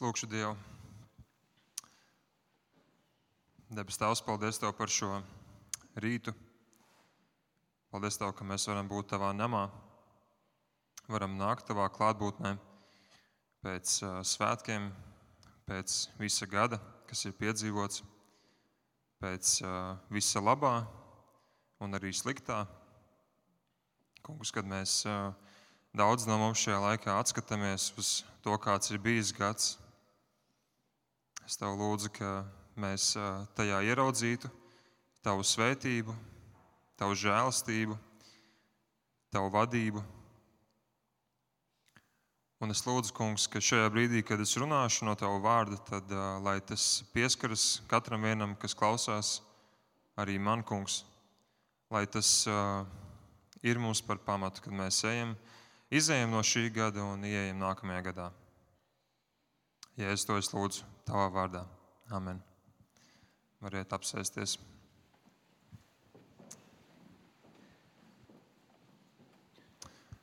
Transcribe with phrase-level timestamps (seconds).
[0.00, 0.54] lūgšu Dievu.
[3.68, 5.18] Debes Tēvs, paldies Tev par šo
[6.00, 6.32] rītu.
[7.92, 9.66] Paldies Tev, ka mēs varam būt Tavā namā,
[11.04, 12.54] varam nākt Tavā klātbūtnē
[13.60, 13.98] pēc
[14.30, 14.88] svētkiem,
[15.68, 16.80] pēc visa gada,
[17.10, 18.00] kas ir piedzīvots,
[19.20, 19.52] pēc
[20.08, 20.78] visa labā
[21.84, 22.62] un arī sliktā.
[24.24, 25.02] Kungs, kad mēs
[25.92, 29.74] daudz no mums šajā laikā atskatāmies uz to, kāds ir bijis gads,
[31.50, 32.44] es Tev lūdzu, ka
[32.78, 33.16] mēs
[33.58, 34.46] tajā ieraudzītu
[35.26, 36.14] Tavu svētību,
[37.00, 37.96] Tavu žēlastību,
[39.34, 40.02] Tavu vadību.
[42.62, 46.38] Un es lūdzu, Kungs, ka šajā brīdī, kad es runāšu no Tava vārda, tad uh,
[46.44, 49.32] lai tas pieskaras katram vienam, kas klausās,
[50.20, 51.00] arī man, Kungs,
[51.90, 52.86] lai tas uh,
[53.66, 55.34] ir mums par pamatu, kad mēs ejam,
[55.90, 58.30] izējam no šī gada un ieejam nākamajā gadā.
[59.98, 61.64] Ja es to es lūdzu Tavā vārdā.
[62.14, 62.36] Amen.
[63.58, 64.52] Variet apsēsties.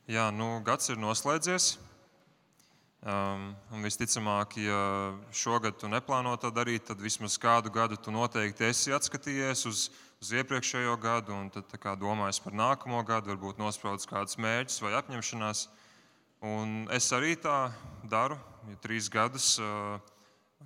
[0.07, 1.67] Jā, nu, gads ir noslēdzies.
[3.03, 3.51] Um,
[3.83, 4.79] visticamāk, ja
[5.35, 9.85] šogad tu neplāno to darīt, tad vismaz kādu gadu tu noteikti esi atskatījies uz,
[10.23, 15.67] uz iepriekšējo gadu un tad domājis par nākamo gadu, varbūt nospraudis kādus mērķus vai apņemšanās.
[16.47, 17.65] Un es arī tā
[18.07, 18.39] daru,
[18.71, 20.15] jo trīs gadus uh,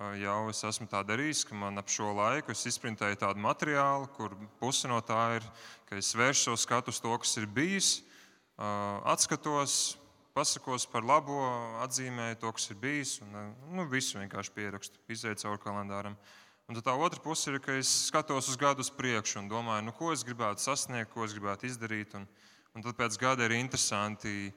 [0.00, 4.34] jau es esmu tā darījis, ka man ap šo laiku es izprintēju tādu materiālu, kur
[4.60, 5.48] pusi no tā ir,
[5.88, 7.90] ka es vēršu savu skatu uz to, kas ir bijis,
[8.56, 9.98] atskatos,
[10.32, 11.36] pasakos par labo,
[11.84, 16.16] atzīmēju to, kas ir bijis, un nu, visu vienkārši pierakstu, izēju cauri kalendāram.
[16.70, 19.92] Un tā otra puse ir, ka es skatos uz gadu uz priekšu un domāju, nu,
[19.92, 22.14] ko es gribētu sasniegt, ko es gribētu izdarīt.
[22.16, 22.24] Un,
[22.72, 24.52] un tad pēc gada ir interesanti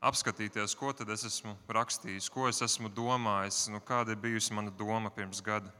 [0.00, 4.72] apskatīties, ko tad es esmu rakstījis, ko es esmu domājis, nu, kāda ir bijusi mana
[4.72, 5.72] doma pirms gada.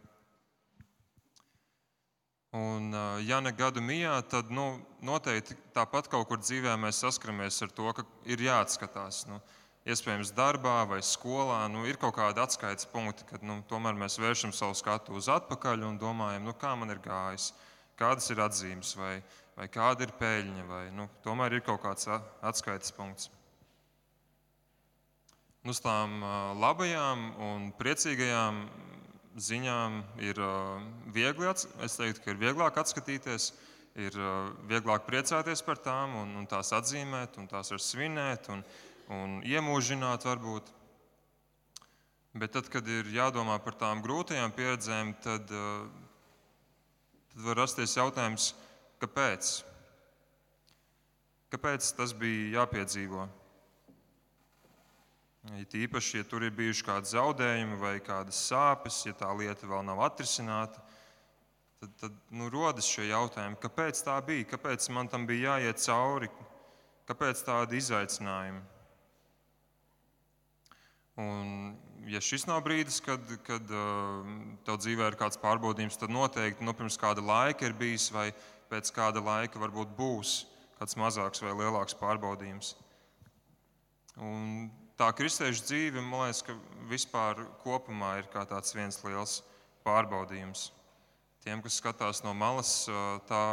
[2.53, 2.91] Un,
[3.23, 7.87] ja ne gadu mijā, tad nu, noteikti tāpat kaut kur dzīvē mēs saskaramies ar to,
[7.95, 9.23] ka ir jāatskatās.
[9.31, 9.39] Nu,
[9.87, 14.53] iespējams, darbā vai skolā nu, ir kaut kādi atskaites punkti, kad nu, tomēr mēs vēršam
[14.53, 17.53] savu skatu uz atpakaļ un domājam, nu, kā man ir gājis,
[18.01, 19.21] kādas ir atzīmes, vai,
[19.55, 23.31] vai kāda ir peļņa, vai nu, tomēr ir kaut kāds atskaites punkts.
[25.61, 26.23] Uz tām
[26.57, 28.63] labajām un priecīgajām
[29.37, 30.39] ziņām ir
[31.13, 31.51] viegli,
[31.85, 33.51] es teiktu, ka ir vieglāk atskatīties,
[34.01, 34.15] ir
[34.71, 38.63] vieglāk priecāties par tām un, un tās atzīmēt, un tās var svinēt un,
[39.13, 40.71] un iemūžināt varbūt.
[42.41, 45.45] Bet tad, kad ir jādomā par tām grūtajām pieredzēm, tad,
[47.35, 48.55] tad var rasties jautājums,
[49.03, 49.53] kāpēc?
[51.53, 53.29] Kāpēc tas bija jāpiedzīvo?
[55.57, 59.87] It īpaši, ja tur ir bijuši kādi zaudējumi vai kādas sāpes, ja tā lieta vēl
[59.89, 60.83] nav atrisināta,
[61.81, 66.29] tad, tad nu, rodas šie jautājumi, kāpēc tā bija, kāpēc man tam bija jāiet cauri,
[67.09, 68.61] kāpēc tādi izaicinājumi.
[71.25, 71.73] Un,
[72.09, 74.29] ja šis nav brīdis, kad, kad uh,
[74.69, 78.29] tev dzīvē ir kāds pārbaudījums, tad noteikti nu, pirms kāda laika ir bijis, vai
[78.69, 80.37] pēc kāda laika varbūt būs
[80.77, 82.75] kāds mazāks vai lielāks pārbaudījums.
[84.21, 84.69] Un
[85.01, 86.57] tā kristiešu dzīve, man liekas, ka
[86.91, 89.39] vispār kopumā ir kā tāds viens liels
[89.87, 90.69] pārbaudījums.
[91.41, 92.85] Tiem, kas skatās no malas,
[93.31, 93.45] tā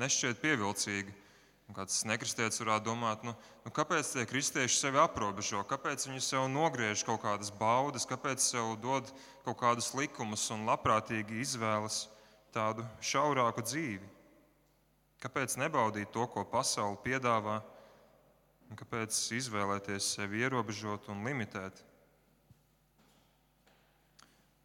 [0.00, 1.18] nešķiet pievilcīgi.
[1.68, 3.32] Un kāds nekristietis varētu domāt, nu,
[3.64, 8.74] nu, kāpēc tie kristieši sevi aprobežo, kāpēc viņi sev nogriež kaut kādas baudas, kāpēc sev
[8.82, 9.08] dod
[9.46, 12.02] kaut kādus likumus un labprātīgi izvēlas
[12.52, 14.10] tādu šaurāku dzīvi.
[15.22, 17.62] Kāpēc nebaudīt to, ko pasaule piedāvā,
[18.72, 21.82] Un kāpēc izvēlēties sevi ierobežot un limitēt?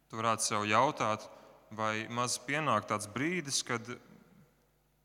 [0.08, 1.26] Tu varētu sev jautāt,
[1.76, 3.84] vai maz pienāk tāds brīdis, kad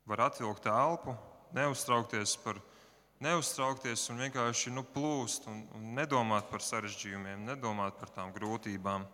[0.08, 1.12] var atvilkt elpu,
[1.52, 2.62] neuztraukties par
[3.20, 9.04] neuztraukties un vienkārši nu, plūst un, un nedomāt par sarežģījumiem, nedomāt par tām grūtībām.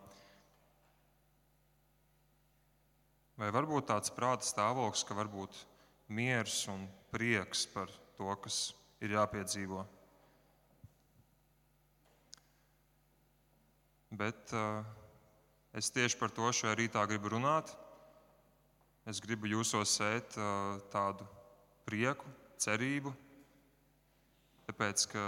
[3.43, 5.65] Vai varbūt tāds prāta stāvoklis, ka varbūt
[6.15, 9.81] miers un prieks par to, kas ir jāpiedzīvo.
[14.11, 14.83] Bet uh,
[15.73, 17.71] es tieši par to šajā rītā gribu runāt.
[19.09, 21.25] Es gribu jūsos sēt uh, tādu
[21.87, 22.27] prieku,
[22.61, 23.13] cerību,
[24.67, 25.23] tāpēc ka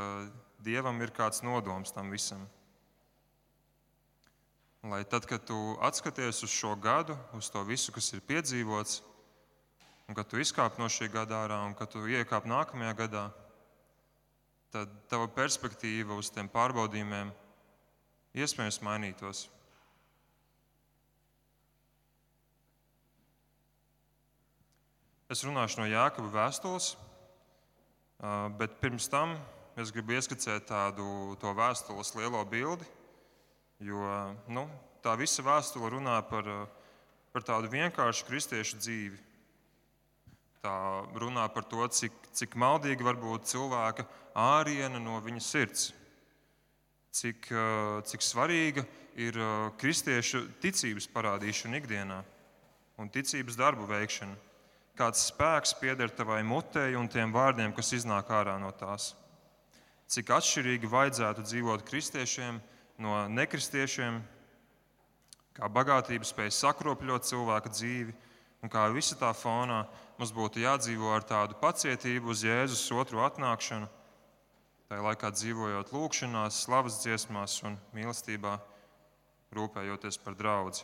[0.63, 2.45] Dievam ir kāds nodoms tam visam.
[4.83, 8.99] Lai tad, kad tu atskaties uz šo gadu, uz to visu, kas ir piedzīvots,
[10.07, 13.23] un kad tu izkāp no šī gada ārā, un kad tu iekāp nākamajā gadā,
[14.73, 17.29] tad tava perspektīva uz tiem pārbaudījumiem
[18.33, 19.43] iespējams mainītos.
[25.29, 26.93] Es runāšu no Jāekaba vēstules,
[28.57, 29.35] bet pirms tam
[29.77, 31.05] es gribu ieskicēt tādu
[31.41, 32.85] to vēstules lielo bildi,
[33.81, 34.09] jo
[34.53, 34.65] nu,
[35.05, 36.49] tā visa vēstule runā par,
[37.33, 39.21] par tādu vienkāršu kristiešu dzīvi
[40.63, 44.05] Tā runā par to, cik, cik maldīga var būt cilvēka
[44.39, 45.89] āriena no viņa sirds,
[47.11, 47.49] cik,
[48.07, 48.85] cik svarīga
[49.19, 49.35] ir
[49.81, 52.21] kristiešu ticības parādīšana ikdienā
[52.95, 54.37] un ticības darbu veikšana.
[54.95, 59.11] Kāds spēks pieder tavai mutei un tiem vārdiem, kas iznāk ārā no tās.
[60.07, 62.61] Cik atšķirīgi vajadzētu dzīvot kristiešiem
[63.03, 64.21] no nekristiešiem,
[65.57, 68.13] kā bagātība spēj sakropļot cilvēka dzīvi,
[68.63, 69.83] un kā visa tā fonā
[70.19, 73.89] mums būtu jādzīvo ar tādu pacietību uz Jēzus otru atnākšanu,
[74.89, 78.57] tā laikā dzīvojot lūgšanās, slavas dziesmās un mīlestībā,
[79.53, 80.83] rūpējoties par draugu.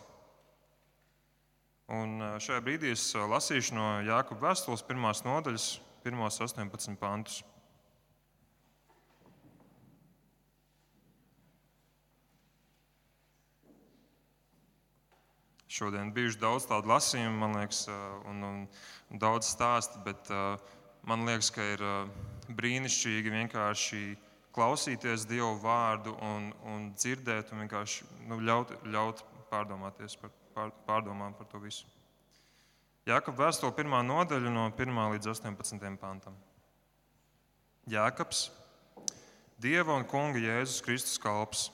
[1.90, 5.70] Un šajā brīdī es lasīšu no Jāekaba vēstules pirmās nodaļas,
[6.04, 7.42] pirmos 18 pantus.
[15.70, 17.84] Šodien bijuši daudz tādu lasījumu, man liekas,
[18.26, 20.32] un, un daudz stāstu, bet
[21.06, 21.84] man liekas, ka ir
[22.58, 24.02] brīnišķīgi vienkārši
[24.56, 29.22] klausīties Dievu vārdu un, un dzirdēt un vienkārši nu, ļaut, ļaut
[29.52, 31.86] pārdomāties par pār, pārdomām par to visu.
[33.08, 36.36] Jākapa vēstule pirmā nodaļa no 1 līdz 18 pantam.
[37.90, 38.50] Jākaps,
[39.60, 41.68] Dieva un Kunga Jēzus Kristus kalps,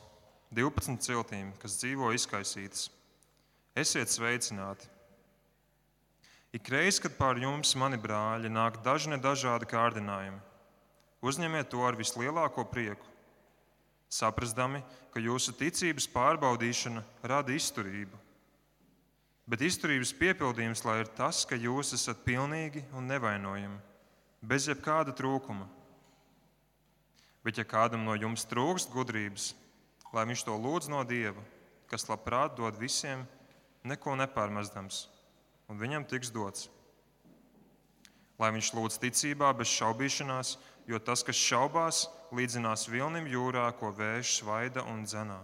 [0.55, 2.87] 12 ciltīm, kas dzīvo izkaisītas.
[3.75, 4.87] Esiet sveicināti!
[6.55, 10.39] Ikreiz, kad pār jums, mani brāļi, nāk daži nedažādi kārdinājumi,
[11.19, 13.03] uzņemiet to ar vislielāko prieku,
[14.07, 14.79] saprastami,
[15.11, 18.23] ka jūsu ticības pārbaudīšana rada izturību
[19.45, 23.77] Bet izturības piepildījums lai ir tas, ka jūs esat pilnīgi un nevainojami,
[24.41, 25.67] bez jebkāda trūkuma.
[27.45, 29.51] Bet, ja kādam no jums trūkst gudrības,
[30.17, 31.43] lai viņš to lūdz no Dieva,
[31.85, 33.21] kas labprāt dod visiem,
[33.85, 35.05] neko nepārmestams,
[35.69, 36.69] un viņam tiks dots.
[38.41, 40.57] Lai viņš lūdz ticībā, bez šaubīšanās,
[40.89, 42.05] jo tas, kas šaubās,
[42.35, 45.39] līdzinās vilnim jūrā, ko vējš svaida un dzenā.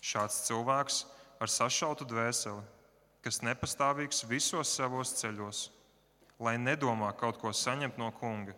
[0.00, 1.04] Šāds cilvēks
[1.40, 2.64] ar sašautu dvēseli,
[3.24, 5.68] kas nepastāvīgs visos savos ceļos,
[6.40, 8.56] lai nedomā kaut ko saņemt no kunga.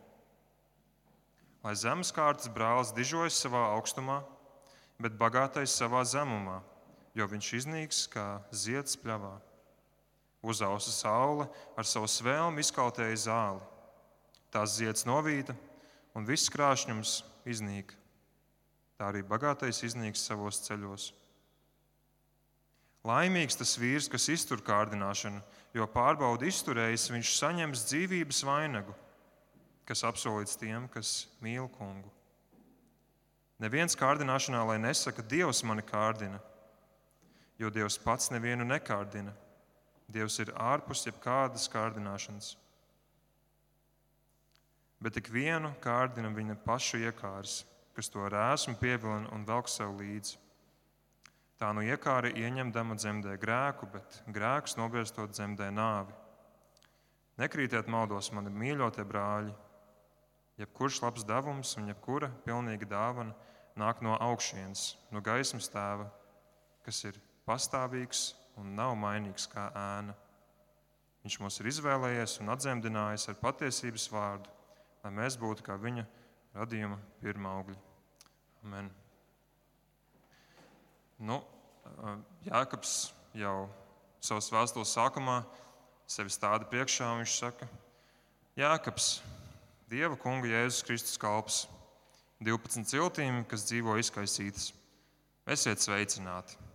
[1.63, 4.23] Lai zemes kārtas brālis dižojas savā augstumā,
[5.03, 6.61] bet bagātais savā zemumā,
[7.15, 9.35] jo viņš iznīks kā zieds pļavā.
[10.43, 11.47] Uzausa saule
[11.79, 13.63] ar savu svēlmu izkautēja zāli.
[14.53, 15.55] Tās zieds novīta
[16.19, 17.95] un viss krāšņums iznīk.
[18.99, 21.13] Tā arī bagātais iznīks savos ceļos.
[23.07, 25.41] Laimīgs tas vīrs, kas iztur kārdināšanu,
[25.75, 28.95] jo pārbaudi izturējis, viņš saņems dzīvības vainagu,
[29.89, 32.13] kas apsolīts tiem, kas mīl kungu.
[33.63, 36.39] Neviens kārdināšanā, lai nesaka, Dievs mani kārdina,
[37.63, 39.33] jo Dievs pats nevienu nekārdina.
[40.13, 42.57] Dievs ir ārpus jebkādas kārdināšanas.
[45.03, 47.63] Bet ik vienu kārdina viņa paša iekārs,
[47.95, 50.39] kas to rēsmu pievilina un velk sev līdzi.
[51.59, 56.15] Tā nu iekāra ieņemdama dzemdē grēku, bet grēks nobiestot dzemdē nāvi.
[57.39, 59.55] Nekrītiet maldos, mani mīļotie brāļi.
[60.61, 63.35] Jebkurš labs devums un jebkura pilnīga dāvana
[63.79, 66.11] nāk no augšienes, no gaismas tēva,
[66.85, 67.19] kas ir
[67.49, 70.15] pastāvīgs un nav mainīgs kā ēna.
[71.23, 74.51] Viņš mūs ir izvēlējies un atzemdinājis ar patiesības vārdu,
[75.05, 76.05] lai mēs būtu kā viņa
[76.57, 77.79] radījuma pirmā augļa.
[78.63, 78.91] Amen.
[81.23, 81.39] Nu,
[82.47, 83.69] Jākaps jau
[84.23, 85.43] savas vēstules sākumā
[86.11, 87.69] sevi stāda priekšā un viņš saka,
[88.59, 89.15] Jākaps,
[89.93, 91.63] Dieva kunga Jēzus Kristus kalps,
[92.43, 94.73] 12 ciltīm, kas dzīvo izkaisītas.
[95.47, 96.72] Esiet sveicināti!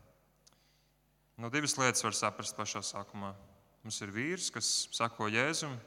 [1.38, 3.32] Nu, divas lietas var saprast pašā sākumā.
[3.86, 5.77] Mums ir vīrs, kas sako Jēzum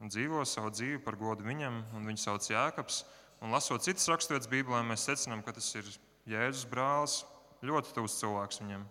[0.00, 3.02] un dzīvo savu dzīvi par godu viņam, un viņu sauc Jēkabs.
[3.42, 5.88] Un lasot citas raksturvietas Bībelē, mēs secinām, ka tas ir
[6.30, 7.24] Jēzus brālis,
[7.64, 8.82] Ļoti tuvs cilvēks viņam.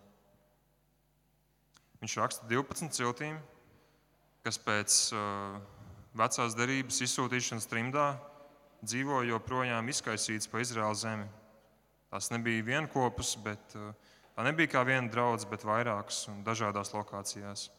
[2.00, 3.36] Viņš raksta 12 ciltīm,
[4.42, 5.60] kas pēc uh,
[6.18, 8.08] vecās derības izsūtīšanas trimdā
[8.82, 11.28] dzīvo joprojām izkaisīts pa Izraēlas zemi.
[12.10, 13.94] Tās nebija vienopus, bet uh,
[14.34, 17.70] tā nebija kā viena draudzene, bet vairākas un dažādās lokācijās.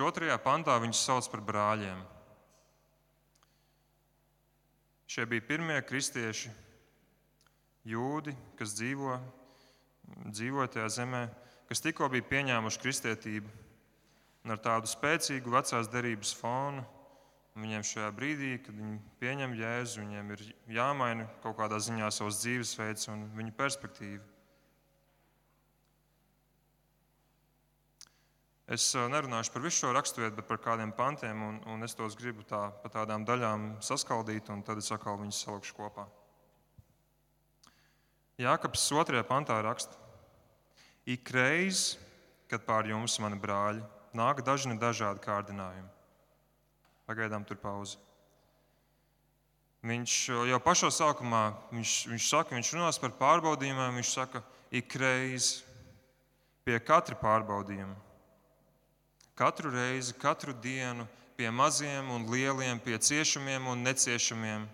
[0.00, 2.00] Otrajā pantā viņus sauc par brāļiem.
[5.10, 6.52] Šie bija pirmie kristieši,
[7.90, 9.18] jūdi, kas dzīvo
[10.30, 11.24] dzīvoja tajā zemē,
[11.68, 13.50] kas tikko bija pieņēmuši kristietību.
[14.44, 16.84] un ar tādu spēcīgu vecās derības fonu.
[17.60, 23.10] Viņiem šajā brīdī, kad viņi pieņem jēzu, viņiem ir jāmaina kaut kādā ziņā savs dzīvesveids
[23.12, 24.22] un viņu perspektīva.
[28.70, 32.14] Es eh, nerunāšu par visu šo raksturvietu, bet par kādiem pantiem, un, un es tos
[32.14, 36.04] gribu tā, pa tādām daļām saskaldīt, un tad es atkal viņus salikšu kopā.
[38.38, 39.24] Jākaps 2.
[39.26, 39.98] pantā raksta:
[41.02, 41.96] Ik reiz,
[42.46, 43.82] kad pār jums, mani brāļi,
[44.14, 45.90] nāk dažni dažādi kārdinājumi.
[47.10, 47.98] Pagaidām tur pauze.
[49.82, 50.14] Viņš
[50.46, 53.98] jau pašā sākumā viņš, viņš saka, viņš runās par pārbaudījumiem.
[53.98, 55.50] Viņš saka, ik reiz
[56.62, 58.09] pie katra pārbaudījuma
[59.40, 61.06] Katru reizi, katru dienu,
[61.36, 64.66] pie maziem un lieliem, pie ciešamiem un neciešamiem,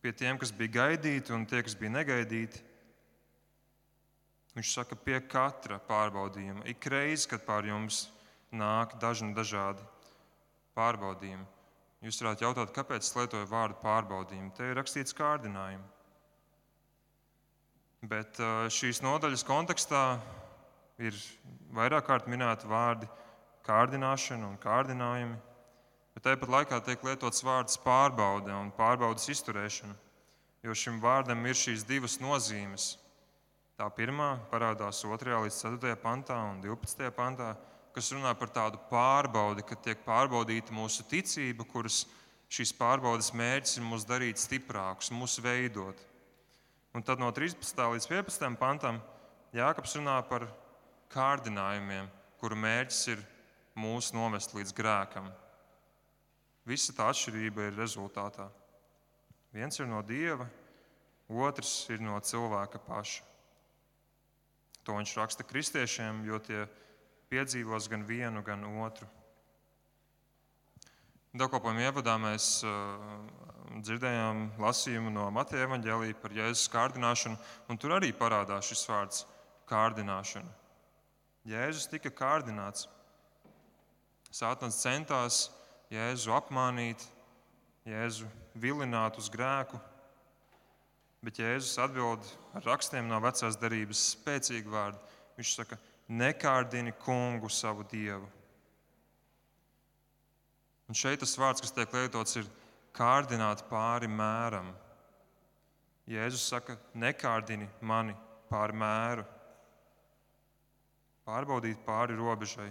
[0.00, 2.64] pie tiem, kas bija gaidīti un tie, kas bija negaidīti.
[4.56, 8.06] Viņš saka, pie katra pārbaudījuma, ik reizi, kad pār jums
[8.48, 9.84] nāk dažni dažādi
[10.72, 11.44] pārbaudījumi.
[12.02, 14.54] Jūs varētu jautāt, kāpēc es lietoju vārdu pārbaudījumu?
[14.56, 15.84] Te ir rakstīts kārdinājumi.
[18.08, 18.40] Bet
[18.72, 20.06] šīs nodaļas kontekstā
[21.00, 21.16] ir
[21.72, 23.08] vairāk kārt minēti vārdi
[23.66, 25.36] kārdināšana un kārdinājumi,
[26.14, 29.94] bet tāpat laikā tiek lietots vārds pārbaude un pārbaudas izturēšana,
[30.66, 32.96] jo šim vārdam ir šīs divas nozīmes.
[33.78, 35.38] Tā pirmā parādās 2.
[35.46, 35.94] līdz 4.
[36.02, 37.08] pantā un 12.
[37.16, 37.54] pantā,
[37.94, 42.04] kas runā par tādu pārbaudi, ka tiek pārbaudīta mūsu ticība, kuras
[42.52, 45.96] šīs pārbaudas mērķis ir mūs darīt stiprākus, mūs veidot.
[46.92, 47.80] Un tad no 13.
[47.94, 48.58] līdz 15.
[48.60, 49.00] pantam
[49.52, 50.46] Jākaps runā par
[51.12, 52.08] kārdinājumiem,
[52.40, 53.22] kuru mērķis ir
[53.78, 55.30] mūs novest līdz grēkam.
[56.68, 58.48] Visa tā atšķirība ir rezultātā.
[59.52, 60.46] Viens ir no dieva,
[61.28, 63.24] otrs ir no cilvēka paša.
[64.82, 66.64] To viņš raksta kristiešiem, jo tie
[67.30, 69.06] piedzīvos gan vienu, gan otru.
[71.32, 72.46] Dakopojuma ievadā mēs
[73.80, 77.38] dzirdējām lasījumu no Mateja evaņģēlīja par Jēzus kārdināšanu,
[77.72, 79.22] un tur arī parādās šis vārds
[79.70, 80.61] kārdināšana.
[81.48, 82.86] Jēzus tika kārdināts.
[84.32, 85.48] Sātans centās
[85.90, 87.02] Jēzu apmānīt,
[87.84, 89.80] Jēzu vilināt uz grēku,
[91.22, 95.02] bet Jēzus atbild ar rakstiem no vecās derības spēcīgu vārdu.
[95.36, 98.28] Viņš saka, nekārdini kungu savu dievu.
[100.86, 102.48] Un šeit tas vārds, kas tiek lietots, ir
[102.94, 104.70] kārdināt pāri mēram.
[106.06, 108.14] Jēzus saka, nekārdini mani
[108.50, 109.26] pāri mēru
[111.26, 112.70] pārbaudīt pāri robežai.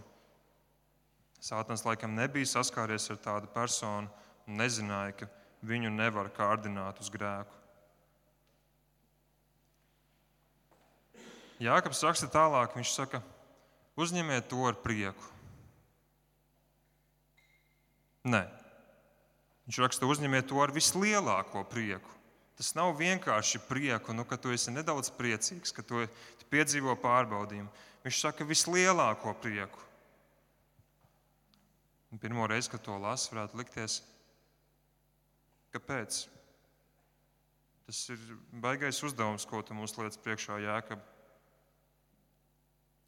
[1.42, 4.10] Sātans laikam nebija saskāries ar tādu personu
[4.46, 5.30] un nezināja, ka
[5.66, 7.58] viņu nevar kārdināt uz grēku.
[11.62, 13.22] Jākaps raksta tālāk, viņš saka,
[14.02, 15.28] uzņemiet to ar prieku.
[18.26, 18.42] Nē,
[19.68, 22.18] viņš raksta, uzņemiet to ar vislielāko prieku.
[22.58, 26.04] Tas nav vienkārši prieku, nu, ka tu esi nedaudz priecīgs, ka tu
[26.54, 27.70] piedzīvo pārbaudījumu.
[28.02, 29.82] Viņš saka vislielāko prieku.
[32.12, 34.02] Un pirmo reizi, kad to lasu, varētu likties,
[35.72, 36.26] kāpēc?
[37.86, 38.26] Tas ir
[38.64, 41.06] baisais uzdevums, ko tu mums lietas priekšā jēkab.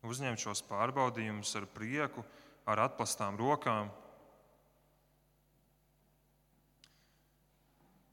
[0.08, 2.24] Uzņemt šos pārbaudījumus ar prieku,
[2.68, 3.92] ar atplastām rokām.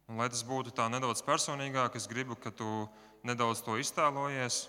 [0.08, 2.66] Un, lai tas būtu tā nedaudz personīgāk, es gribu, ka tu
[3.26, 4.64] nedaudz to iztēlojies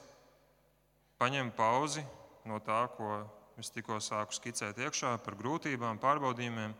[1.22, 2.01] paņem pauzi
[2.50, 3.22] no tā, ko
[3.62, 6.74] es tikko sāku skicēt iekšā par grūtībām, pārbaudījumiem,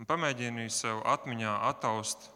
[0.00, 2.28] un pamēģini sev atmiņā attaust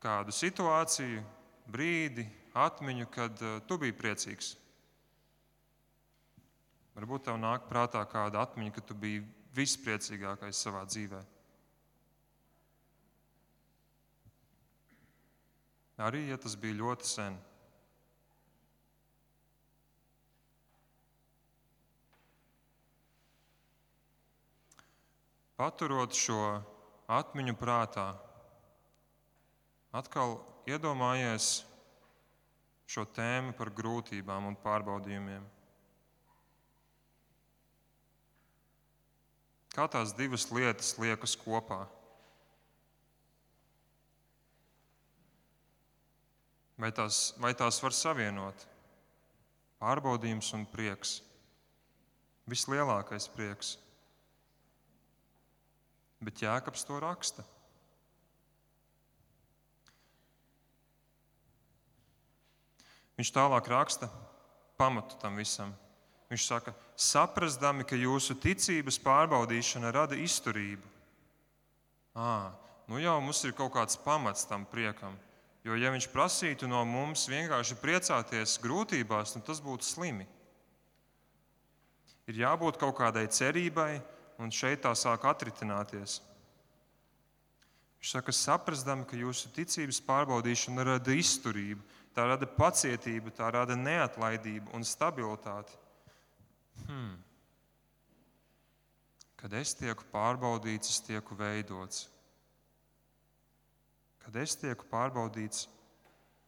[0.00, 1.20] kādu situāciju,
[1.68, 2.24] brīdi,
[2.56, 4.54] atmiņu, kad uh, tu biji priecīgs.
[6.94, 9.24] Varbūt tev nāk prātā kāda atmiņa, ka tu biji
[9.56, 11.22] vispriecīgākais savā dzīvē.
[16.04, 17.36] Arī ja tas bija ļoti sen.
[25.54, 26.58] Paturot šo
[27.06, 28.08] atmiņu prātā,
[29.94, 31.60] atkal iedomājies
[32.90, 35.44] šo tēmu par grūtībām un pārbaudījumiem.
[39.74, 41.84] Kā tās divas lietas liekas kopā?
[46.82, 48.66] Vai tās, vai tās var savienot?
[49.78, 51.20] Pārbaudījums un prieks.
[52.50, 53.76] Vislielākais prieks
[56.24, 57.44] bet Jēkabs to raksta.
[63.14, 64.08] Viņš tālāk raksta
[64.80, 65.70] pamatu tam visam.
[66.32, 70.88] Viņš saka, saprastami, ka jūsu ticības pārbaudīšana rada izturību.
[72.14, 72.54] À,
[72.90, 75.14] nu jau mums ir kaut kāds pamats tam priekam.
[75.64, 80.26] Jo, ja viņš prasītu no mums vienkārši priecāties grūtībās, tad tas būtu slimi.
[82.28, 84.00] Ir jābūt kaut kādai cerībai,
[84.38, 86.20] un šeit tā sāk atritināties.
[88.00, 91.80] Viņš saka, saprastami, ka jūsu ticības pārbaudīšana rada izturību,
[92.12, 95.78] tā rada pacietību, tā rada neatlaidību un stabilitāti.
[96.84, 97.14] Hmm.
[99.40, 102.06] Kad es tieku pārbaudīts, es tieku veidots.
[104.24, 105.66] Kad es tieku pārbaudīts,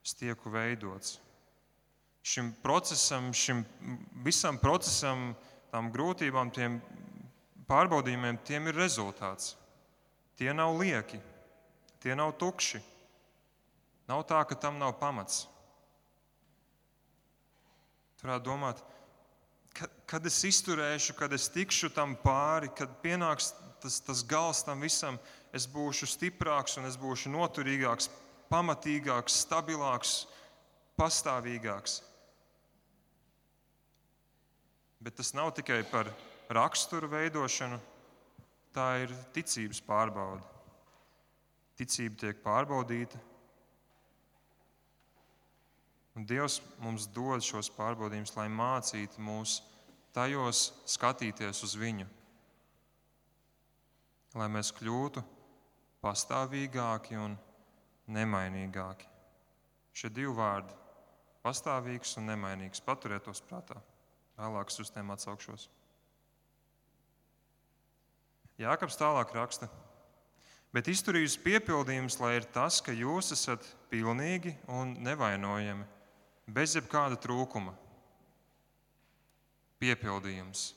[0.04, 1.18] es tieku veidots.
[2.26, 3.60] Šim procesam, šim
[4.24, 5.30] visam procesam,
[5.70, 6.80] tām grūtībām, tiem
[7.70, 9.54] pārbaudījumiem, tiem ir rezultāts.
[10.36, 11.20] Tie nav lieki,
[12.02, 12.82] tie nav tukši.
[14.06, 15.46] Nav tā, ka tam nav pamats.
[18.20, 18.82] Turētu domāt,
[19.74, 23.50] kad, kad es izturēšu, kad es tikšu tam pāri, kad pienāks
[23.82, 25.18] tas, tas gals tam visam,
[25.54, 28.08] es būšu stiprāks un es būšu noturīgāks,
[28.52, 30.14] pamatīgāks, stabilāks,
[30.98, 32.00] pastāvīgāks.
[35.02, 36.08] Bet tas nav tikai par
[36.52, 37.78] raksturu veidošanu,
[38.76, 40.44] tā ir ticības pārbaude.
[41.76, 43.18] Ticība tiek pārbaudīta,
[46.16, 49.58] Un Dievs mums dod šos pārbaudījumus, lai mācītu mūs
[50.16, 52.06] tajos skatīties uz viņu,
[54.40, 55.20] lai mēs kļūtu
[56.00, 57.36] pastāvīgāki un
[58.16, 59.10] nemainīgāki.
[59.92, 60.72] Šie divi vārdi-
[61.44, 62.80] pastāvīgs un nemainīgs.
[62.80, 63.76] Paturiet tos prātā.
[64.38, 65.68] Vēlāk uz tiem atsaukšos.
[68.60, 69.68] Jākapis tālāk raksta,
[70.72, 75.84] bet izturības piepildījums, lai ir tas, ka jūs esat pilnīgi un nevainojami
[76.46, 77.74] bez jebkāda trūkuma.
[79.76, 80.70] Piepildījums,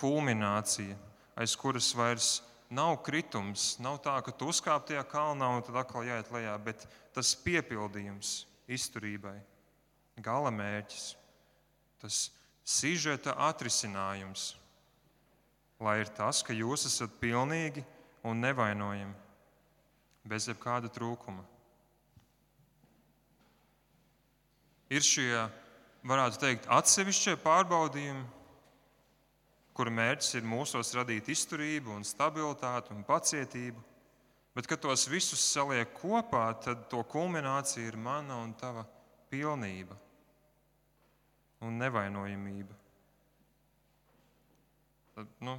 [0.00, 0.96] kulminācija,
[1.38, 2.32] aiz kuras vairs
[2.72, 3.76] nav kritums.
[3.78, 8.40] Nav tā, ka tu uzkāp tajā kalnā un tad atkal jāiet lejā, bet tas piepildījums
[8.72, 9.36] izturībai,
[10.24, 11.12] gala mērķis,
[12.02, 12.24] tas
[12.64, 14.54] sižeta atrisinājums,
[15.82, 17.82] lai ir tas, ka jūs esat pilnīgi
[18.26, 19.16] un nevainojami,
[20.30, 21.42] bez jebkāda trūkuma.
[24.92, 25.30] ir šie,
[26.08, 28.24] varētu teikt, atsevišķie pārbaudījumi,
[29.72, 33.88] kura mērķis ir mūsos radīt izturību, un stabilitāti un pacietību.
[34.52, 38.84] Bet, kad tos visus saliek kopā, tad to kulminācija ir mana un tava
[39.32, 39.96] pilnība
[41.64, 42.76] un nevainojamība.
[45.40, 45.56] Nu,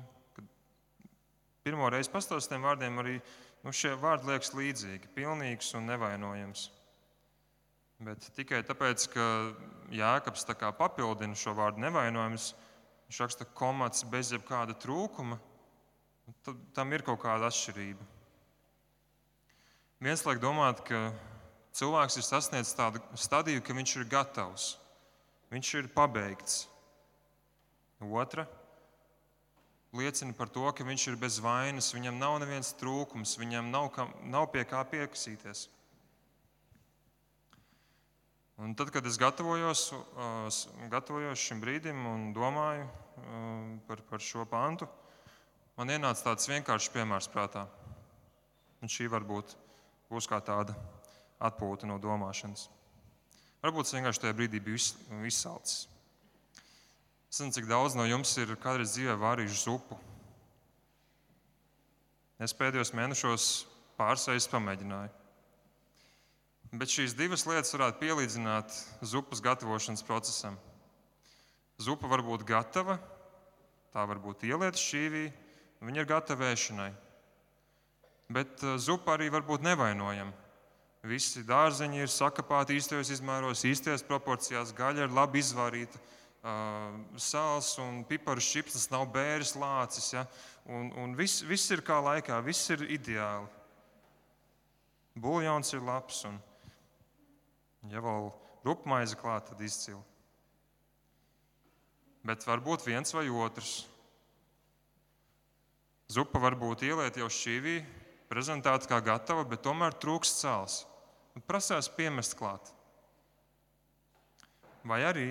[1.63, 3.17] pirmo reizi pastāstiem vārdiem arī
[3.63, 6.69] nu, šie vārdi liekas līdzīgi- pilnīgs un nevainojams.
[8.03, 9.25] Bet tikai tāpēc, ka
[9.93, 10.45] Jēkabs
[10.77, 12.53] papildina šo vārdu nevainojams,
[13.07, 15.39] viņš raksta komats bez jebkāda trūkuma,
[16.43, 18.03] tad tam ir kaut kāda atšķirība.
[20.01, 21.13] Viens liek domāt, ka
[21.71, 24.77] cilvēks ir sasniedzis tādu stadiju, ka viņš ir gatavs,
[25.51, 26.67] viņš ir pabeigts.
[28.03, 28.47] Otra
[29.93, 34.13] liecina par to, ka viņš ir bez vainas, viņam nav neviens trūkums, viņam nav, kam,
[34.25, 35.67] nav pie kā piekasīties.
[38.63, 39.87] Un tad, kad es gatavojos,
[40.91, 42.85] gatavojos šim brīdim un domāju
[43.87, 44.87] par, par šo pantu,
[45.77, 47.65] man ienāca tāds vienkāršs piemērs prātā.
[48.83, 49.55] Un šī varbūt
[50.11, 50.75] būs kā tāda
[51.43, 52.67] atpūta no domāšanas.
[53.63, 54.79] Varbūt es vienkārši tajā brīdī biju
[55.27, 55.87] izsalcis.
[57.33, 59.95] Es nezinu, cik daudz no jums ir kādreiz dzīvē vārījuši zupu.
[62.37, 63.47] Es pēdējos mēnešos
[63.97, 65.09] pāris reizes pamēģināju.
[66.77, 70.61] Bet šīs divas lietas varētu pielīdzināt zupas gatavošanas procesam.
[71.81, 72.99] Zupa var būt gatava,
[73.97, 75.25] tā var būt ielieta šķīvī,
[75.89, 76.91] viņa ir gatava ēšanai.
[78.29, 80.37] Bet uh, zupa arī var būt nevainojama.
[81.09, 86.09] Visi dārzeņi ir sakapāti īstajos izmēros, īstajās proporcijās, gaļa ir labi izvārīta,
[86.43, 90.13] sāls un piparu čipsnes nav bēris lācis.
[90.15, 90.25] Ja?
[90.67, 93.47] Un, un viss, viss ir kā laikā, viss ir ideāli.
[95.23, 96.25] Buļļons ir labs.
[96.27, 96.41] Un,
[97.91, 98.29] Ja vēl
[98.63, 99.99] rupmaize klāta, tad izcili.
[102.23, 103.81] Bet var būt viens vai otrs.
[106.07, 107.75] Zupa var būt ielieta jau šķīvī,
[108.31, 110.77] prezentēta kā gatava, bet tomēr trūkst cēls.
[111.49, 112.69] Prasās piemest klāt.
[114.87, 115.27] Vai arī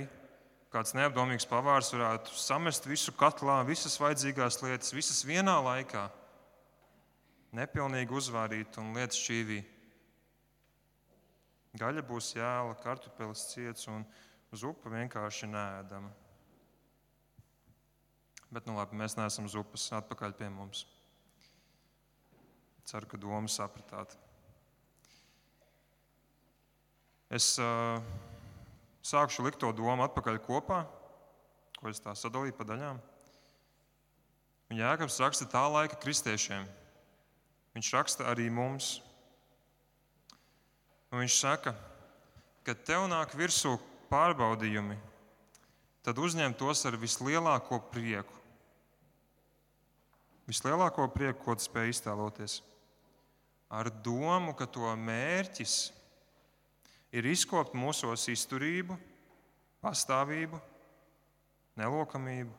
[0.73, 6.09] kāds neapdomīgs pavārs varētu samest visu katlā, visas vajadzīgās lietas, visas vienā laikā,
[7.53, 9.61] nepilnīgi uzvārīt un lietas šķīvī
[11.73, 14.03] Gaļa būs jēla, kartupeļs ciets un
[14.53, 16.11] zupa vienkārši nēdama.
[18.53, 20.85] Bet nu, labi, mēs neesam uz upes atpakaļ pie mums.
[22.85, 24.13] Ceru, ka domu sapratāt.
[27.33, 28.05] Es uh,
[29.03, 30.83] sākšu likt to domu atpakaļ kopā,
[31.79, 33.01] ko es tā sadalīju pa daļām.
[34.71, 36.65] Un Jēkabs raksta tā laika kristiešiem.
[37.77, 39.01] Viņš raksta arī mums.
[41.13, 41.75] Un viņš saka,
[42.65, 43.75] ka tev nāk virsū
[44.09, 44.97] pārbaudījumi,
[46.05, 48.39] tad uzņem tos ar vislielāko prieku.
[50.49, 52.61] Vislielāko prieku, ko tu spēj iztēloties.
[53.73, 56.02] Ar domu, ka to mērķis ir
[57.13, 58.97] izkopt mūsos izturību,
[59.85, 60.61] pastāvību,
[61.77, 62.55] nelokamību.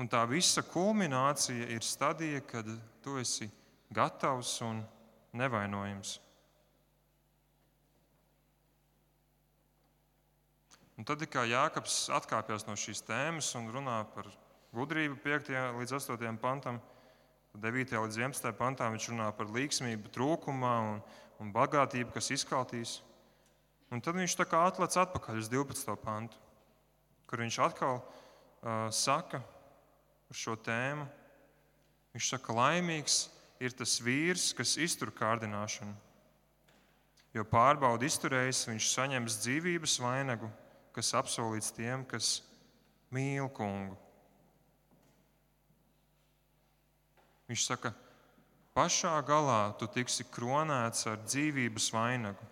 [0.00, 2.66] Un tā visa kulminācija ir stadija, kad
[3.04, 3.46] tu esi
[3.94, 4.80] gatavs un
[5.36, 6.16] nevainojams.
[10.94, 14.28] Un tad, kā Jānis atkāpjas no šīs tēmas un runā par
[14.74, 15.50] gudrību 5.
[15.78, 16.36] līdz 8.
[16.42, 16.78] pantam,
[17.62, 17.94] 9.
[18.04, 18.50] līdz 11.
[18.58, 21.02] pantām viņš runā par līgsmību trūkumā un,
[21.42, 22.96] un bagātību, kas izkaltīs.
[23.94, 25.94] Un tad viņš tā kā atlec atpakaļ uz 12.
[26.02, 26.40] pantu,
[27.30, 31.06] kur viņš atkal uh, saka par šo tēmu.
[32.14, 33.20] Viņš saka, laimīgs
[33.62, 35.94] ir tas vīrs, kas iztur kārdināšanu.
[37.34, 40.50] Jo pārbaudi izturējis, viņš saņems dzīvības vainagu
[40.94, 42.38] kas apsolīts tiem, kas
[43.14, 43.96] mīl kungu.
[47.50, 47.92] Viņš saka,
[48.76, 52.46] pašā galā tu tiksi kronēts ar dzīvības vainagu,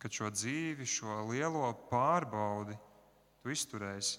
[0.00, 2.74] kad šo dzīvi, šo lielo pārbaudi
[3.42, 4.18] tu izturēsi.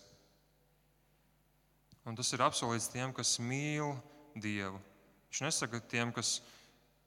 [2.08, 3.94] Un tas ir apsolīts tiem, kas mīl
[4.32, 4.80] Dievu.
[5.30, 6.40] Viņš nesaka tiem, kas,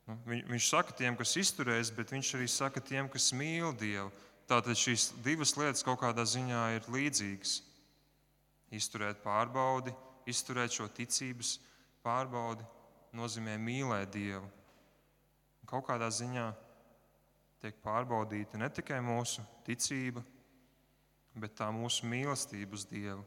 [0.06, 4.12] nu, viņš saka tiem, kas izturēs, bet viņš arī saka tiem, kas mīl Dievu.
[4.44, 7.62] Tātad šīs divas lietas kaut kādā ziņā ir līdzīgas.
[8.74, 9.94] Izturēt pārbaudi,
[10.28, 11.72] izturēt šo ticības pārbaudi
[13.16, 14.46] nozīmē mīlēt Dievu.
[15.64, 16.50] Kaut kādā ziņā
[17.64, 20.20] tiek pārbaudīta ne tikai mūsu ticība,
[21.34, 23.24] bet tā mūsu mīlestība uz Dievu.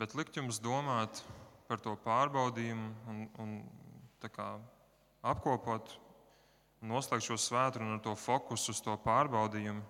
[0.00, 1.20] bet likt jums domāt
[1.68, 3.50] par to pārbaudījumu un, un
[4.32, 4.46] kā,
[5.32, 5.92] apkopot,
[6.80, 9.82] noslēgt šo svētdienu ar to fokusu uz to pārbaudījumu,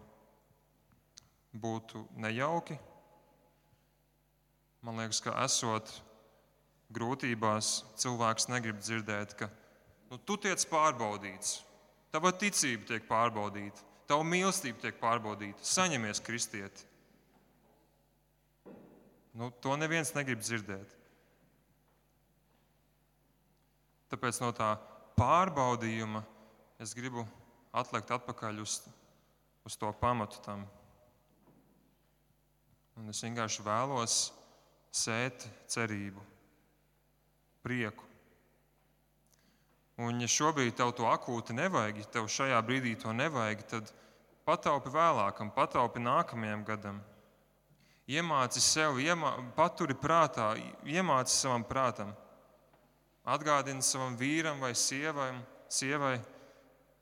[1.62, 2.78] būtu nejauki.
[4.86, 5.90] Man liekas, ka esot
[6.94, 9.50] grūtībās, cilvēks negrib dzirdēt, ka
[10.10, 11.60] nu, tu tiec pārbaudīts,
[12.10, 16.88] tava ticība tiek pārbaudīta, tava mīlestība tiek pārbaudīta, saņemies kristieti.
[19.36, 20.96] Nu, to neviens negrib dzirdēt.
[24.10, 24.72] Tāpēc no tā
[25.14, 26.24] pārbaudījuma
[26.80, 27.26] es gribu
[27.76, 28.80] atlikt atpakaļ uz,
[29.68, 30.64] uz to pamatu tam.
[32.96, 34.16] Un es vienkārši vēlos
[34.90, 36.24] sēt cerību,
[37.64, 38.08] prieku.
[40.00, 43.92] Un, ja šobrīd tev to akūti nevajag, ja tev šajā brīdī to nevajag, tad
[44.48, 47.02] pataupi vēlākam, pataupi nākamajam gadam
[48.10, 50.54] iemāci sev, iemā, paturi prātā,
[50.88, 52.10] iemāci savam prātam.
[53.28, 55.30] Atgādini savam vīram vai sievai,
[55.70, 56.16] sievai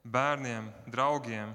[0.05, 1.55] bērniem, draugiem,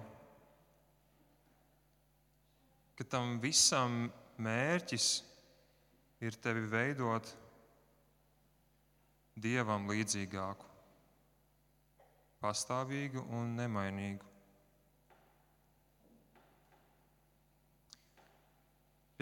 [2.98, 5.08] ka tam visam mērķis
[6.24, 7.32] ir tevi veidot
[9.36, 10.70] dievam līdzīgāku,
[12.44, 14.34] pastāvīgu un nemainīgu.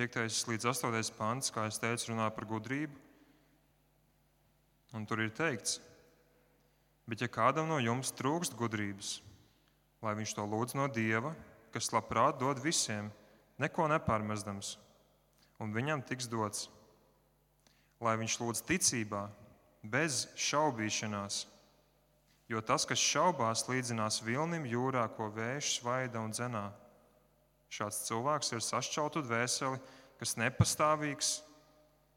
[0.02, 0.48] 5.
[0.50, 1.14] līdz 8.
[1.18, 2.96] pants, kā jau teicu, runā par gudrību.
[4.98, 5.78] Un tur ir teikts,
[7.12, 9.18] bet ja kādam no jums trūkst gudrības,
[10.00, 11.34] lai viņš to lūdz no Dieva,
[11.76, 13.10] kas labprāt dod visiem,
[13.60, 14.78] neko nepārmestams,
[15.60, 16.70] un viņam tiks dots,
[18.00, 19.26] lai viņš lūdz ticībā,
[19.84, 21.44] bez šaubīšanās.
[22.48, 26.70] Jo tas, kas šaubās, līdzinās vilnim jūrā, ko vējš svaida un dzenā.
[27.72, 29.84] Šāds cilvēks ir sašķeltu dvēseli,
[30.20, 31.38] kas nepastāvīgs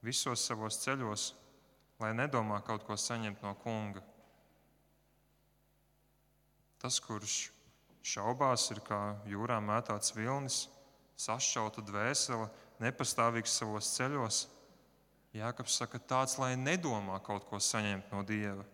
[0.07, 1.29] visos savos ceļos,
[1.99, 4.14] lai nedomā kaut ko saņemt no kunga.
[6.85, 7.35] Tas, kurš
[8.05, 10.67] šaubās, ir kā jūrā mētāts vilnis,
[11.17, 12.51] sašķelta dvēsele,
[12.85, 14.43] nepastāvīgs savos ceļos.
[15.33, 18.69] Jākaps saka, tāds, lai nedomā kaut ko saņemt no Dieva.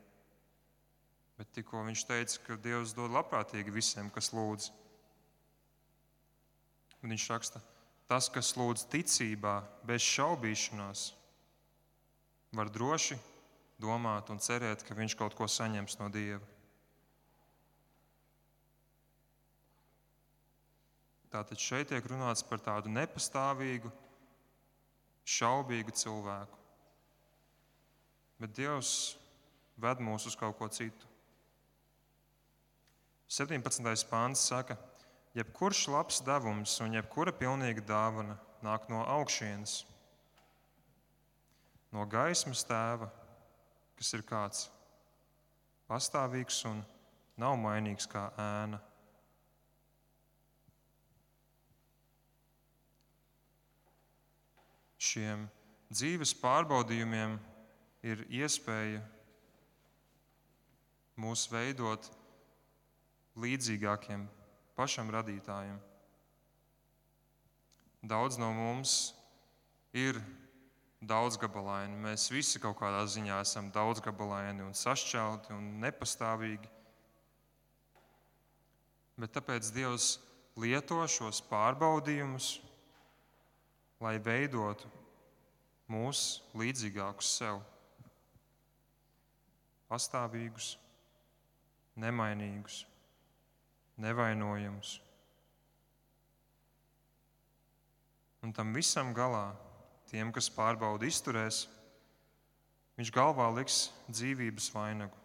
[1.39, 4.73] Bet tikko viņš teica, ka Dievs dod labprātīgi visiem, kas lūdz.
[7.01, 7.63] Un viņš raksta,
[8.11, 11.13] tas, kas lūdz ticībā, bez šaubīšanās,
[12.59, 13.23] var droši
[13.79, 16.59] domāt un cerēt, ka viņš kaut ko saņems no Dieva.
[21.31, 23.91] Tātad šeit tiek runāts par tādu nepastāvīgu,
[25.31, 26.59] šaubīgu cilvēku.
[28.41, 28.95] Bet Dievs
[29.79, 31.07] ved mūs uz kaut ko citu.
[33.31, 33.87] 17.
[34.11, 34.75] pāns saka,
[35.39, 38.35] jebkurš labs devums un jebkura pilnīga dāvana
[38.67, 39.85] nāk no augšienes,
[41.95, 43.07] no gaismas tēva,
[44.01, 44.67] kas ir kāds
[45.87, 46.83] pastāvīgs un
[47.39, 48.83] nav mainīgs kā ēna.
[55.01, 55.47] Šiem
[55.89, 57.39] dzīves pārbaudījumiem
[58.05, 59.01] ir iespēja
[61.21, 62.11] mūs veidot
[63.41, 64.27] līdzīgākiem
[64.77, 65.81] pašam radītājam.
[68.01, 69.15] Daudz no mums
[69.97, 70.21] ir
[71.01, 71.97] daudzgabalaini.
[72.05, 76.69] Mēs visi kaut kādā ziņā esam daudzgabalaini un sašķelti un nepastāvīgi.
[79.21, 80.15] Bet tāpēc Dievs
[80.61, 82.59] lieto šos pārbaudījumus,
[84.01, 84.89] lai veidotu
[85.91, 87.59] mūs līdzīgākus sev,
[89.91, 90.77] pastāvīgus,
[92.01, 92.85] nemainīgus
[94.01, 94.99] nevainojams.
[98.41, 99.51] Un tam visam galā,
[100.09, 101.67] tiem, kas pārbauda izturēs,
[102.97, 105.17] viņš galvā liks dzīvības vainagu.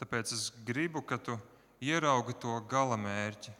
[0.00, 1.34] Tāpēc es gribu, ka tu
[1.84, 3.52] ieraugi to gala mērķi,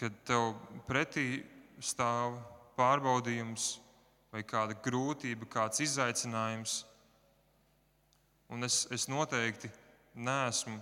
[0.00, 0.54] kad tev
[0.88, 1.42] pretī
[1.84, 2.38] stāv
[2.78, 3.74] pārbaudījums
[4.32, 6.80] vai kāda grūtība, kāds izaicinājums
[8.50, 9.68] Un es, es noteikti
[10.18, 10.80] neesmu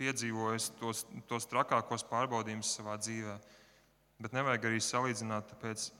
[0.00, 3.34] piedzīvojis tos, tos trakākos pārbaudījumus savā dzīvē.
[4.24, 5.90] Bet nevajag arī salīdzināt, tāpēc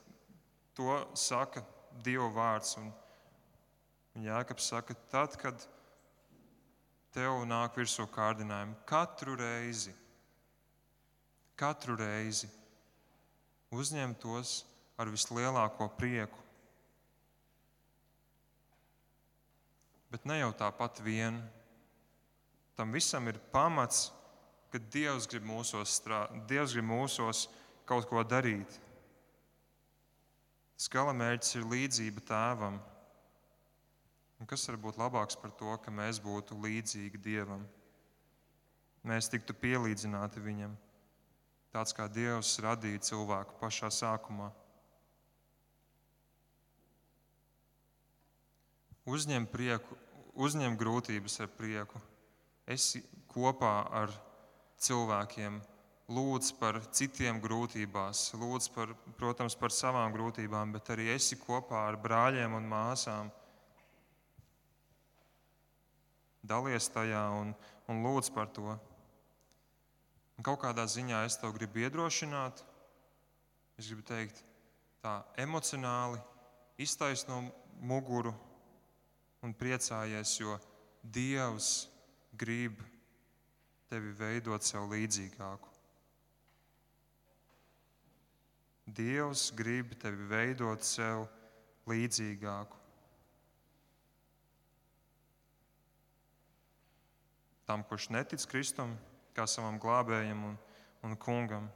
[0.79, 1.63] to saka
[2.05, 2.79] Dieva vārds.
[2.81, 2.89] Un,
[4.17, 5.67] un Jēkabs saka, tad, kad
[7.13, 9.93] tev nāk virsū kārdinājumi, katru reizi,
[11.59, 12.49] katru reizi
[13.75, 14.63] uzņem tos
[14.99, 16.45] ar vislielāko prieku.
[20.09, 21.37] Bet ne jau tāpat vien.
[22.79, 24.09] Tam visam ir pamats,
[24.73, 26.25] ka Dievs grib mūsos, strā...
[26.49, 27.47] Dievs grib mūsos
[27.89, 28.79] kaut ko darīt.
[30.79, 32.79] Tas galamērķis ir līdzība tēvam.
[34.39, 37.65] Un kas var būt labāks par to, ka mēs būtu līdzīgi Dievam?
[39.09, 40.77] Mēs tiktu pielīdzināti Viņam,
[41.75, 44.49] tāds kā Dievs radīja cilvēku pašā sākumā.
[49.09, 49.97] Uzņem prieku,
[50.37, 52.01] uzņem grūtības ar prieku.
[52.69, 53.01] Esi
[53.33, 54.13] kopā ar
[54.85, 55.61] cilvēkiem,
[56.13, 61.97] lūdz par citiem grūtībās, lūdz par, protams, par savām grūtībām, bet arī esi kopā ar
[62.01, 63.33] brāļiem un māsām.
[66.49, 67.57] Dalies tajā un,
[67.89, 68.77] un lūdz par to.
[70.39, 72.61] Un kaut kādā ziņā es tev gribu iedrošināt,
[73.79, 74.45] es gribu teikt,
[75.03, 76.21] tā emocionāli
[76.79, 77.41] iztaisno
[77.83, 78.31] muguru
[79.43, 80.55] un priecājies, jo
[81.03, 81.89] Dievs
[82.39, 82.79] grib
[83.91, 85.75] tevi veidot sev līdzīgāku.
[88.99, 91.27] Dievs grib tevi veidot sev
[91.91, 92.77] līdzīgāku.
[97.69, 98.95] Tam, kurš netic Kristum,
[99.39, 100.59] kā savam glābējam un,
[101.07, 101.71] un kungam.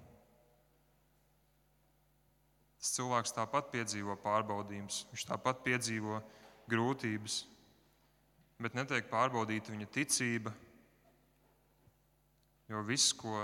[2.83, 6.19] Tas cilvēks tāpat piedzīvo pārbaudījumus, viņš tāpat piedzīvo
[6.71, 7.45] grūtības
[8.63, 10.53] bet netiek pārbaudīta viņa ticība.
[12.71, 13.35] Jo viss, ko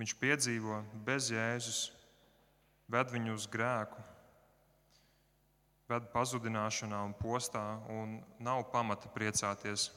[0.00, 1.82] viņš piedzīvo bez Jēzus,
[2.90, 4.00] ved viņu uz grēku,
[5.90, 9.90] ved pazudināšanā un postā, un nav pamata priecāties.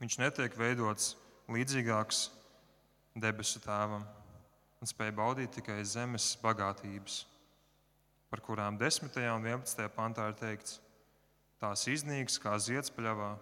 [0.00, 1.14] Viņš netiek veidots
[1.52, 2.28] līdzīgāks
[3.20, 4.06] debesu tēvam
[4.80, 7.24] un spēj baudīt tikai zemes bagātības,
[8.32, 9.10] par kurām 10.
[9.34, 9.90] un 11.
[9.92, 10.78] pantā ir teikts,
[11.60, 13.34] Tās iznīks kā ziedspļavā,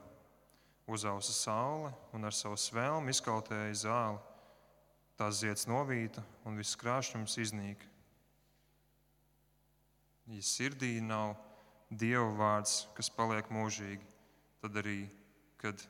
[0.90, 4.18] uzausa saule un ar savu svēlmu izkautēja zāli.
[5.18, 7.84] Tās zieds novīta un viss krāšņums iznīk.
[10.28, 11.36] Ja sirdī nav
[11.88, 14.02] Dieva vārds, kas paliek mūžīgi,
[14.60, 14.98] tad arī,
[15.62, 15.80] kad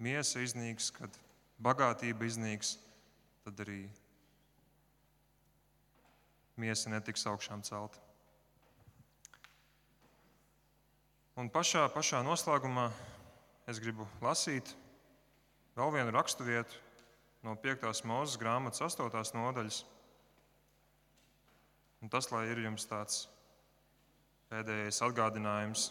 [0.00, 1.16] miesa iznīks, kad
[1.60, 2.76] bagātība iznīks,
[3.44, 3.82] tad arī
[6.60, 8.00] miesa netiks augšām celta.
[11.40, 12.90] Un pašā, pašā noslēgumā
[13.70, 14.74] es gribu lasīt
[15.76, 16.80] vēl vienu raksturvietu
[17.46, 18.02] no 5.
[18.04, 19.36] mūzes grāmatas 8.
[19.38, 19.84] nodaļas.
[22.00, 23.22] Un tas, lai ir jums tāds
[24.50, 25.90] pēdējais atgādinājums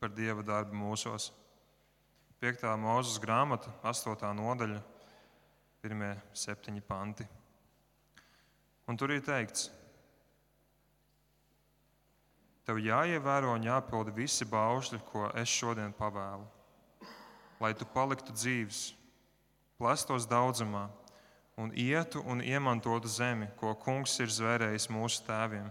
[0.00, 1.30] par Dieva darbu mūsos.
[2.40, 2.62] 5.
[2.80, 4.30] mūzes grāmata, 8.
[4.32, 4.78] nodaļa,
[5.84, 6.04] 1.
[6.32, 7.26] septiņi panti.
[8.88, 9.66] Un tur ir teikts,
[12.64, 16.46] tev jāievēro un jāpilda visi baušļi, ko es šodien pavēlu,
[17.60, 18.94] lai tu paliktu dzīves,
[19.76, 20.86] plestos daudzumā
[21.60, 25.68] un ietu un iemantotu zemi, ko kungs ir zvērējis mūsu tēviem.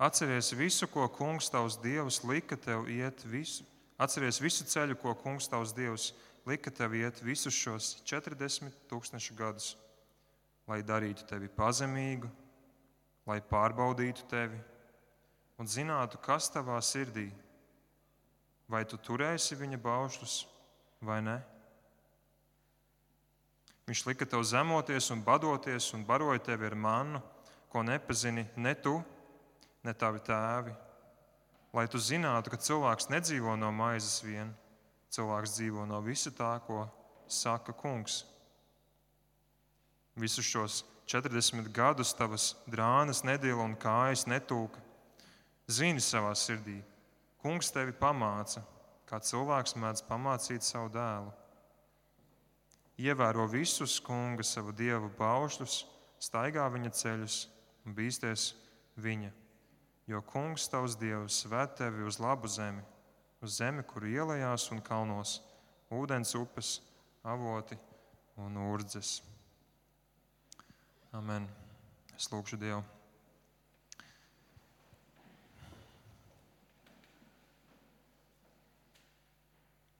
[0.00, 3.68] Atceries visu, ko kungs tavs dievs lika tev iet, visu,
[4.00, 6.10] atceries visu ceļu, ko kungs tavs dievs
[6.48, 9.74] lika tev iet visus šos 40 tūkstošu gadus,
[10.68, 12.30] lai darītu tevi pazemīgu,
[13.28, 14.58] lai pārbaudītu tevi
[15.60, 17.28] un zinātu, kas tavā sirdī,
[18.70, 20.36] vai tu turēsi viņa baušļus
[21.04, 21.36] vai ne.
[23.90, 27.20] Viņš lika tev zemoties un badoties un baroja tevi ar mannu,
[27.70, 28.96] ko nepazini ne tu,
[29.84, 30.74] ne tavi tēvi.
[31.76, 34.50] Lai tu zinātu, ka cilvēks nedzīvo no maizes vien,
[35.14, 36.84] cilvēks dzīvo no visa tā, ko
[37.30, 38.24] saka kungs.
[40.18, 40.80] Visus šos
[41.10, 44.82] 40 gadus tavas drānas nedēļa un kājas netūka.
[45.70, 46.80] Zini savā sirdī,
[47.42, 48.64] kungs tevi pamāca,
[49.06, 51.30] kā cilvēks mēdz pamācīt savu dēlu
[53.00, 55.84] ievēro visus kunga savu dievu paušļus,
[56.20, 57.36] staigā viņa ceļus
[57.86, 58.50] un bīsties
[59.00, 59.32] viņa.
[60.10, 62.82] Jo kungs tavs dievs ved tevi uz labu zemi,
[63.38, 65.36] uz zemi, kur ielējās un kalnos,
[65.94, 66.80] ūdens upes,
[67.22, 67.78] avoti
[68.42, 69.20] un urdzes.
[71.14, 71.46] Amen.
[72.16, 72.82] Es lūgšu Dievu.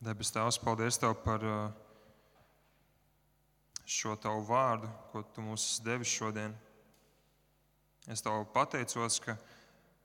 [0.00, 1.70] Debes Tēvs, paldies Tev par uh,
[3.84, 6.54] šo tavu vārdu, ko tu mums devi šodien.
[8.10, 9.36] Es tev pateicos, ka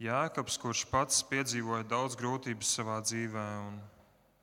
[0.04, 3.44] Jēkabs, kurš pats piedzīvoja daudz grūtības savā dzīvē,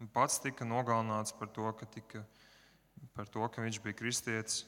[0.00, 2.22] un pats tika nogalināts par to, ka, tika,
[3.16, 4.62] par to, ka viņš bija kristietis,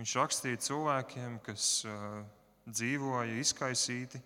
[0.00, 2.22] viņš rakstīja cilvēkiem, kas uh,
[2.66, 4.22] dzīvoja izkaisīti,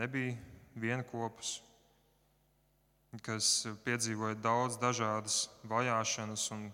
[0.00, 0.38] nebija
[0.80, 1.58] vienopus,
[3.20, 6.70] kas piedzīvoja daudz dažādas vajāšanas un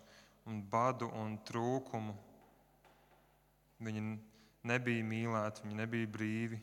[0.48, 2.14] un badu un trūkumu.
[3.84, 4.02] Viņi
[4.68, 6.58] nebija mīlēti, viņi nebija brīvi.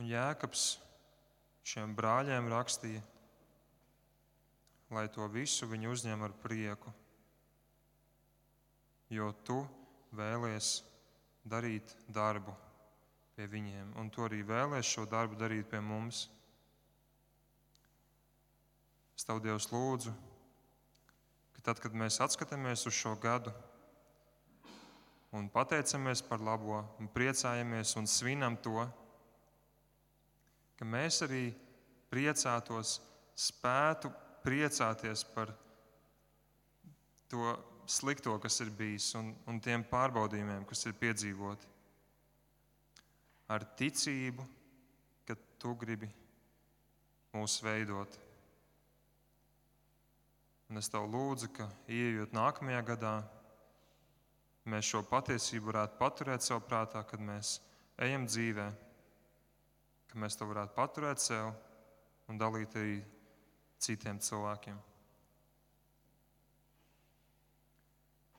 [0.00, 0.78] Un Jēkabs
[1.68, 3.02] šiem brāļiem rakstīja,
[4.96, 6.88] lai to visu viņi uzņem ar prieku,
[9.12, 9.58] jo tu
[10.16, 10.70] vēlies
[11.44, 12.54] darīt darbu
[13.36, 16.22] pie viņiem, un tu arī vēlies šo darbu darīt pie mums.
[19.20, 20.14] Es tev Dievs lūdzu,
[21.58, 23.52] ka tad, kad mēs atskatāmies uz šo gadu
[25.36, 28.88] un pateicamies par labo, un priecājamies un svinam to,
[30.80, 31.50] ka mēs arī
[32.08, 32.94] priecātos,
[33.36, 34.08] spētu
[34.40, 35.52] priecāties par
[37.28, 37.52] to
[37.84, 41.68] slikto, kas ir bijis, un, un tiem pārbaudījumiem, kas ir piedzīvoti.
[43.52, 44.48] Ar ticību,
[45.28, 46.08] ka tu gribi
[47.36, 48.16] mūs veidot.
[50.70, 53.16] Un es tev lūdzu, ka ieejot nākamajā gadā,
[54.70, 57.58] mēs šo patiesību varētu paturēt savā prātā, kad mēs
[58.00, 58.70] ejam dzīvē,
[60.10, 61.52] ka mēs to varētu paturēt sev
[62.30, 63.00] un dalīt arī
[63.80, 64.78] citiem cilvēkiem.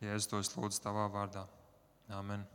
[0.02, 1.46] Es to lūdzu tavā vārdā.
[2.18, 2.48] Amen.